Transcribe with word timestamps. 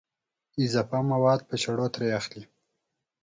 اضافه 0.65 0.99
مواد 1.11 1.41
په 1.49 1.55
چړو 1.63 1.85
ترې 1.93 2.07
اخلي. 2.19 2.43